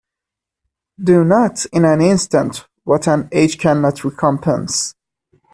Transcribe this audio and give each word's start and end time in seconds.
Do 0.99 1.23
not 1.23 1.67
in 1.71 1.85
an 1.85 2.01
instant 2.01 2.65
what 2.85 3.07
an 3.07 3.29
age 3.31 3.59
cannot 3.59 4.03
recompense. 4.03 4.95